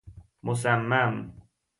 مصمم 0.43 1.33